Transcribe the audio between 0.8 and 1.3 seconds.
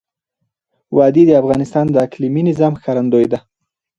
وادي